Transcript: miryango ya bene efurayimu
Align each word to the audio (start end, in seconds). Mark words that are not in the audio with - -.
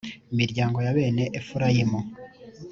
miryango 0.37 0.77
ya 0.85 0.91
bene 0.97 1.23
efurayimu 1.39 1.99